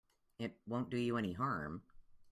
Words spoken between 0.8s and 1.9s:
do you any harm.